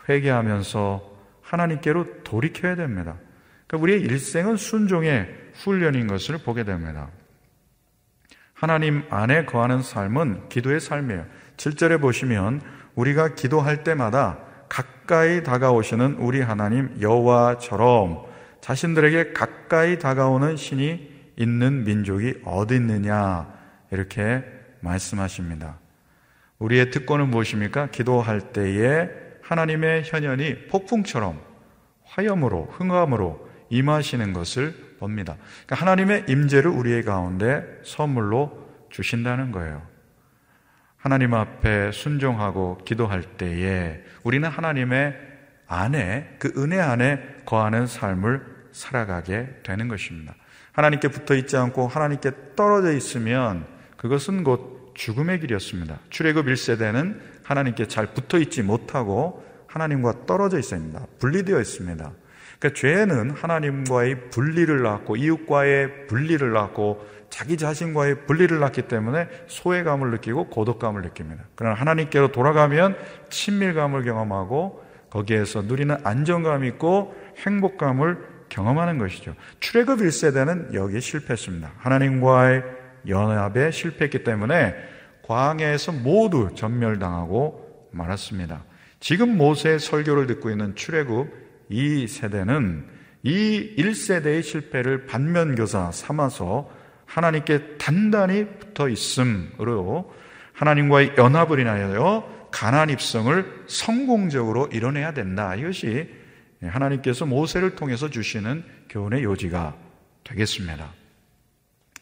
회개하면서 0.07 1.17
하나님께로 1.41 2.23
돌이켜야 2.23 2.75
됩니다. 2.75 3.17
그러니까 3.67 3.83
우리의 3.83 4.01
일생은 4.01 4.55
순종의 4.55 5.27
훈련인 5.55 6.07
것을 6.07 6.37
보게 6.37 6.63
됩니다. 6.63 7.09
하나님 8.57 9.03
안에 9.11 9.45
거하는 9.45 9.83
삶은 9.83 10.49
기도의 10.49 10.79
삶이에요. 10.79 11.27
7절에 11.57 12.01
보시면 12.01 12.61
우리가 12.95 13.35
기도할 13.35 13.83
때마다 13.83 14.39
가까이 14.67 15.43
다가오시는 15.43 16.15
우리 16.15 16.41
하나님 16.41 16.97
여호와처럼 16.99 18.25
자신들에게 18.59 19.33
가까이 19.33 19.99
다가오는 19.99 20.57
신이 20.57 21.07
있는 21.35 21.83
민족이 21.83 22.41
어디 22.45 22.77
있느냐 22.77 23.47
이렇게 23.91 24.43
말씀하십니다. 24.79 25.77
우리의 26.57 26.89
특권은 26.89 27.29
무엇입니까? 27.29 27.91
기도할 27.91 28.53
때에 28.53 29.07
하나님의 29.43 30.01
현현이 30.05 30.67
폭풍처럼 30.69 31.39
화염으로 32.05 32.69
흥함으로 32.71 33.47
임하시는 33.69 34.33
것을 34.33 34.86
봅니다. 34.99 35.35
그러니까 35.65 35.75
하나님의 35.75 36.25
임재를 36.27 36.69
우리의 36.71 37.03
가운데 37.03 37.63
선물로 37.83 38.67
주신다는 38.89 39.51
거예요. 39.51 39.81
하나님 40.97 41.33
앞에 41.33 41.91
순종하고 41.91 42.79
기도할 42.83 43.23
때에 43.37 44.01
우리는 44.23 44.47
하나님의 44.49 45.15
안에 45.67 46.35
그 46.39 46.51
은혜 46.57 46.79
안에 46.79 47.21
거하는 47.45 47.87
삶을 47.87 48.41
살아가게 48.71 49.61
되는 49.63 49.87
것입니다. 49.87 50.35
하나님께 50.71 51.07
붙어 51.09 51.35
있지 51.35 51.57
않고 51.57 51.87
하나님께 51.87 52.31
떨어져 52.55 52.91
있으면 52.93 53.65
그것은 53.97 54.43
곧 54.43 54.93
죽음의 54.95 55.39
길이었습니다. 55.39 55.99
출애굽 56.09 56.45
1세대는 56.45 57.19
하나님께 57.43 57.87
잘 57.87 58.07
붙어 58.13 58.37
있지 58.39 58.63
못하고 58.63 59.43
하나님과 59.67 60.25
떨어져 60.25 60.57
있습니다. 60.59 61.05
분리되어 61.19 61.59
있습니다. 61.59 62.11
그러니까 62.59 62.79
죄는 62.79 63.31
하나님과의 63.31 64.29
분리를 64.29 64.81
낳고 64.81 65.15
이웃과의 65.15 66.07
분리를 66.07 66.51
낳고 66.51 67.05
자기 67.29 67.57
자신과의 67.57 68.25
분리를 68.25 68.57
낳기 68.59 68.83
때문에 68.83 69.27
소외감을 69.47 70.11
느끼고 70.11 70.49
고독감을 70.49 71.01
느낍니다. 71.01 71.43
그러나 71.55 71.75
하나님께로 71.75 72.31
돌아가면 72.31 72.97
친밀감을 73.29 74.03
경험하고 74.03 74.83
거기에서 75.09 75.61
누리는 75.61 75.95
안정감이 76.03 76.67
있고 76.69 77.15
행복감을 77.45 78.37
경험하는 78.49 78.97
것이죠. 78.97 79.35
출애굽 79.59 79.99
1세대는 79.99 80.73
여기에 80.73 80.99
실패했습니다. 80.99 81.71
하나님과의 81.77 82.63
연합에 83.07 83.71
실패했기 83.71 84.23
때문에 84.23 84.75
광야에서 85.23 85.91
모두 85.91 86.49
전멸당하고 86.55 87.89
말았습니다. 87.91 88.63
지금 88.99 89.37
모세의 89.37 89.79
설교를 89.79 90.27
듣고 90.27 90.49
있는 90.49 90.75
출애굽 90.75 91.46
2세대는 91.71 92.85
이 93.23 93.75
1세대의 93.77 94.43
실패를 94.43 95.05
반면교사 95.05 95.91
삼아서 95.91 96.69
하나님께 97.05 97.77
단단히 97.77 98.45
붙어 98.59 98.89
있음으로 98.89 100.13
하나님과의 100.53 101.13
연합을 101.17 101.59
인하여 101.59 102.49
가난 102.51 102.89
입성을 102.89 103.63
성공적으로 103.67 104.67
이뤄내야 104.67 105.13
된다. 105.13 105.55
이것이 105.55 106.09
하나님께서 106.61 107.25
모세를 107.25 107.75
통해서 107.75 108.09
주시는 108.09 108.63
교훈의 108.89 109.23
요지가 109.23 109.75
되겠습니다. 110.23 110.91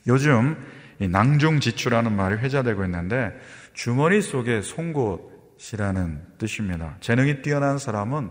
요즘 0.07 0.55
낭중지추라는 0.99 2.15
말이 2.15 2.35
회자되고 2.37 2.85
있는데 2.85 3.37
주머니 3.73 4.21
속에 4.21 4.61
송곳이라는 4.61 6.21
뜻입니다. 6.37 6.95
재능이 7.01 7.41
뛰어난 7.41 7.77
사람은 7.77 8.29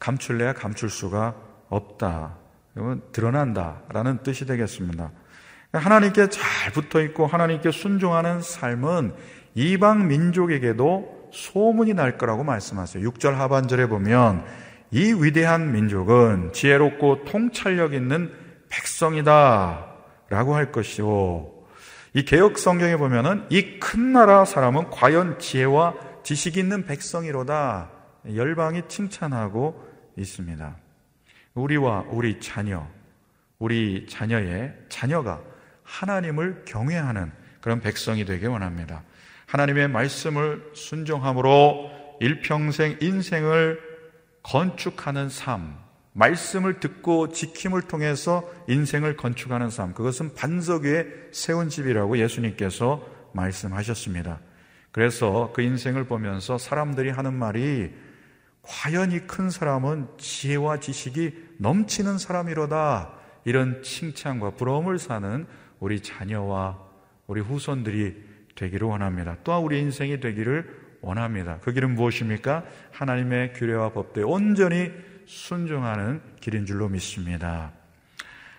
감출래야 0.00 0.54
감출 0.54 0.90
수가 0.90 1.36
없다. 1.68 2.36
드러난다라는 3.12 4.22
뜻이 4.22 4.46
되겠습니다. 4.46 5.12
하나님께 5.72 6.28
잘 6.30 6.72
붙어 6.72 7.00
있고 7.02 7.26
하나님께 7.26 7.70
순종하는 7.70 8.40
삶은 8.40 9.14
이방 9.54 10.08
민족에게도 10.08 11.30
소문이 11.32 11.94
날 11.94 12.18
거라고 12.18 12.42
말씀하세요. 12.42 13.08
6절 13.08 13.34
하반절에 13.34 13.86
보면 13.86 14.44
이 14.90 15.12
위대한 15.12 15.70
민족은 15.72 16.52
지혜롭고 16.52 17.24
통찰력 17.24 17.94
있는 17.94 18.32
백성이다 18.68 19.86
라고 20.28 20.54
할 20.56 20.72
것이요. 20.72 21.48
이 22.14 22.24
개혁 22.24 22.58
성경에 22.58 22.96
보면은 22.96 23.44
이 23.50 23.78
큰 23.78 24.12
나라 24.12 24.44
사람은 24.44 24.90
과연 24.90 25.38
지혜와 25.38 25.94
지식이 26.24 26.58
있는 26.58 26.84
백성이로다. 26.84 27.90
열방이 28.34 28.82
칭찬하고 28.88 29.89
있습니다. 30.20 30.76
우리와 31.54 32.06
우리 32.08 32.40
자녀, 32.40 32.86
우리 33.58 34.06
자녀의 34.08 34.74
자녀가 34.88 35.40
하나님을 35.82 36.64
경외하는 36.66 37.32
그런 37.60 37.80
백성이 37.80 38.24
되길 38.24 38.48
원합니다. 38.48 39.02
하나님의 39.46 39.88
말씀을 39.88 40.70
순종함으로 40.74 41.90
일평생 42.20 42.98
인생을 43.00 43.80
건축하는 44.42 45.28
삶, 45.28 45.76
말씀을 46.12 46.80
듣고 46.80 47.30
지킴을 47.30 47.82
통해서 47.82 48.48
인생을 48.68 49.16
건축하는 49.16 49.70
삶, 49.70 49.92
그것은 49.92 50.34
반석 50.34 50.84
위에 50.84 51.06
세운 51.32 51.68
집이라고 51.68 52.18
예수님께서 52.18 53.04
말씀하셨습니다. 53.32 54.40
그래서 54.92 55.52
그 55.54 55.62
인생을 55.62 56.04
보면서 56.04 56.58
사람들이 56.58 57.10
하는 57.10 57.34
말이 57.34 57.92
과연 58.62 59.12
이 59.12 59.20
큰 59.20 59.50
사람은 59.50 60.08
지혜와 60.18 60.80
지식이 60.80 61.32
넘치는 61.58 62.18
사람이로다. 62.18 63.12
이런 63.44 63.82
칭찬과 63.82 64.50
부러움을 64.50 64.98
사는 64.98 65.46
우리 65.78 66.00
자녀와 66.00 66.78
우리 67.26 67.40
후손들이 67.40 68.22
되기를 68.54 68.86
원합니다. 68.86 69.36
또한 69.44 69.62
우리 69.62 69.80
인생이 69.80 70.20
되기를 70.20 70.98
원합니다. 71.00 71.58
그 71.62 71.72
길은 71.72 71.94
무엇입니까? 71.94 72.64
하나님의 72.92 73.54
규례와 73.54 73.92
법도에 73.92 74.24
온전히 74.24 74.92
순종하는 75.26 76.20
길인 76.40 76.66
줄로 76.66 76.88
믿습니다. 76.88 77.72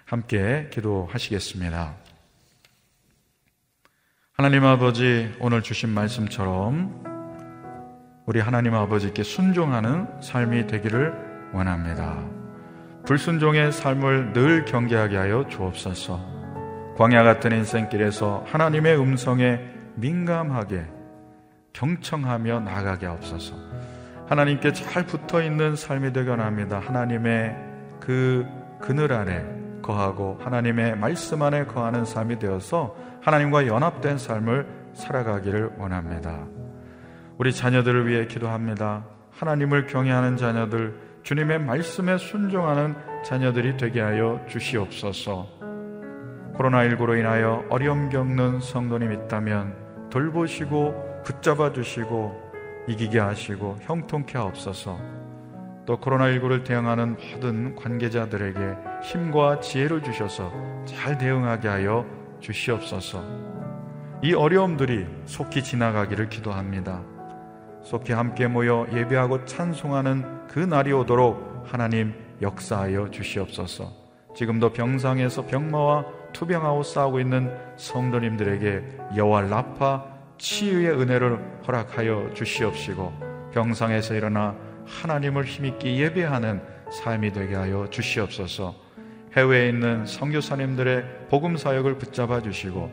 함께 0.06 0.70
기도하시겠습니다. 0.72 1.96
하나님 4.34 4.66
아버지, 4.66 5.32
오늘 5.40 5.62
주신 5.62 5.90
말씀처럼 5.90 7.11
우리 8.26 8.40
하나님 8.40 8.76
아버지께 8.76 9.24
순종하는 9.24 10.08
삶이 10.22 10.68
되기를 10.68 11.52
원합니다. 11.54 12.20
불순종의 13.06 13.72
삶을 13.72 14.34
늘 14.34 14.66
경계하게 14.66 15.18
하여 15.18 15.48
주옵소서. 15.48 16.20
광야 16.98 17.24
같은 17.24 17.52
인생길에서 17.52 18.46
하나님의 18.48 19.00
음성에 19.00 19.60
민감하게 19.96 20.86
경청하며 21.74 22.60
나가게 22.60 23.08
하옵소서. 23.08 23.56
하나님께 24.28 24.72
잘 24.74 25.06
붙어 25.06 25.42
있는 25.42 25.76
삶이 25.76 26.14
되게 26.14 26.30
원합니다. 26.30 26.80
하나님의 26.80 27.56
그 28.00 28.46
그늘 28.80 29.14
아래 29.14 29.44
거하고 29.82 30.38
하나님의 30.42 30.96
말씀 30.96 31.42
안에 31.42 31.66
거하는 31.66 32.06
삶이 32.06 32.38
되어서 32.38 32.96
하나님과 33.22 33.66
연합된 33.66 34.20
삶을 34.20 34.68
살아가기를 34.94 35.72
원합니다. 35.80 36.61
우리 37.42 37.52
자녀들을 37.52 38.08
위해 38.08 38.28
기도합니다. 38.28 39.04
하나님을 39.32 39.88
경외하는 39.88 40.38
자녀들, 40.38 40.94
주님의 41.24 41.62
말씀에 41.62 42.20
순종하는 42.20 42.94
자녀들이 43.26 43.78
되게 43.78 44.00
하여 44.00 44.40
주시옵소서. 44.48 45.48
코로나19로 46.54 47.18
인하여 47.18 47.66
어려움 47.72 48.10
겪는 48.10 48.60
성도님 48.60 49.12
있다면 49.12 49.74
돌보시고 50.12 51.24
붙잡아 51.24 51.74
주시고 51.74 52.40
이기게 52.88 53.18
하시고 53.18 53.78
형통케 53.82 54.38
하옵소서. 54.38 55.00
또 55.88 55.98
코로나19를 56.00 56.64
대응하는 56.64 57.18
모든 57.34 57.74
관계자들에게 57.74 58.60
힘과 59.02 59.62
지혜를 59.62 60.04
주셔서 60.04 60.54
잘 60.86 61.18
대응하게 61.18 61.68
하여 61.68 62.06
주시옵소서. 62.40 63.24
이 64.22 64.36
어려움들이 64.36 65.08
속히 65.26 65.64
지나가기를 65.64 66.30
기도합니다. 66.30 67.02
속히 67.84 68.14
함께 68.14 68.48
모여 68.48 68.86
예배하고 68.94 69.46
찬송하는 69.46 70.48
그 70.48 70.60
날이 70.60 70.92
오도록 70.92 71.64
하나님 71.66 72.14
역사하여 72.42 73.10
주시옵소서. 73.12 73.92
지금도 74.36 74.72
병상에서 74.72 75.46
병마와 75.46 76.06
투병하고 76.34 76.84
싸우고 76.84 77.20
있는 77.20 77.52
성도님들에게 77.78 78.84
여호와 79.18 79.42
라파 79.42 80.06
치유의 80.38 81.00
은혜를 81.00 81.62
허락하여 81.68 82.32
주시옵시고 82.34 83.52
병상에서 83.54 84.16
일어나 84.16 84.56
하나님을 84.86 85.46
힘있게 85.46 85.98
예배하는 85.98 86.62
삶이 86.92 87.32
되게 87.32 87.56
하여 87.56 87.88
주시옵소서. 87.90 88.76
해외에 89.36 89.70
있는 89.70 90.06
선교사님들의 90.06 91.28
복음 91.30 91.56
사역을 91.56 91.98
붙잡아 91.98 92.42
주시고 92.42 92.92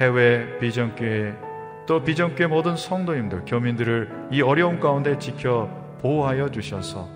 해외 0.00 0.58
비전교회 0.58 1.49
또 1.90 2.04
비전교회 2.04 2.46
모든 2.46 2.76
성도님들 2.76 3.46
교민들을 3.46 4.28
이 4.30 4.42
어려움 4.42 4.78
가운데 4.78 5.18
지켜 5.18 5.68
보호하여 6.00 6.48
주셔서 6.48 7.10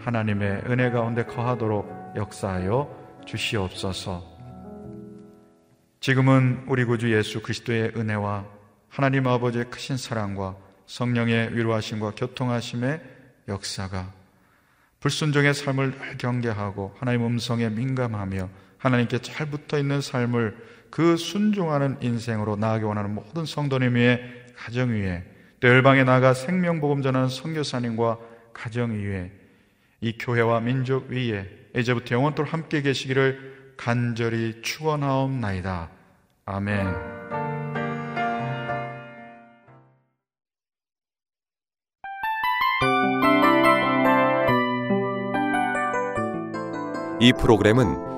하나님의 0.00 0.62
은혜 0.66 0.90
가운데 0.90 1.24
거하도록 1.24 2.14
역사하여 2.16 3.22
주시옵소서. 3.24 4.24
지금은 6.00 6.64
우리 6.66 6.84
구주 6.84 7.14
예수 7.14 7.40
그리스도의 7.40 7.92
은혜와 7.94 8.44
하나님 8.88 9.24
아버지의 9.28 9.70
크신 9.70 9.96
사랑과 9.96 10.56
성령의 10.86 11.56
위로하심과 11.56 12.14
교통하심의 12.16 13.00
역사가 13.46 14.12
불순종의 14.98 15.54
삶을 15.54 16.18
경계하고 16.18 16.92
하나님 16.98 17.24
음성에 17.24 17.68
민감하며 17.68 18.48
하나님께 18.78 19.18
잘 19.18 19.48
붙어 19.48 19.78
있는 19.78 20.00
삶을 20.00 20.56
그 20.90 21.16
순종하는 21.16 21.98
인생으로 22.00 22.56
나아가기 22.56 22.84
원하는 22.84 23.14
모든 23.14 23.44
성도님 23.44 23.94
위에 23.94 24.20
가정 24.56 24.90
위에 24.90 25.24
또 25.60 25.68
열방에 25.68 26.04
나가 26.04 26.34
생명 26.34 26.80
복음 26.80 27.02
전하는 27.02 27.28
선교사님과 27.28 28.18
가정 28.52 28.92
위에 28.92 29.30
이 30.00 30.16
교회와 30.18 30.60
민족 30.60 31.10
위에 31.10 31.48
이제부터 31.76 32.14
영원토록 32.14 32.52
함께 32.52 32.82
계시기를 32.82 33.74
간절히 33.76 34.60
축원하옵나이다. 34.62 35.90
아멘. 36.46 36.86
이 47.20 47.32
프로그램은 47.32 48.17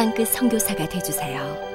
땅끝 0.00 0.28
선교사가 0.28 0.88
되주세요 0.88 1.69